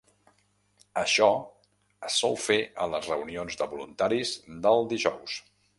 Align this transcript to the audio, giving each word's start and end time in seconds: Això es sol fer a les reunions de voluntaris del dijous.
Això 1.01 1.27
es 2.09 2.17
sol 2.23 2.35
fer 2.47 2.59
a 2.87 2.91
les 2.97 3.13
reunions 3.13 3.61
de 3.61 3.69
voluntaris 3.77 4.37
del 4.67 4.89
dijous. 4.97 5.43